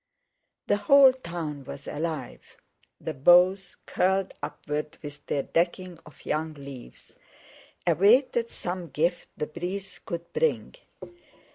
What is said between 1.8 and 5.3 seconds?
alive; the boughs, curled upward with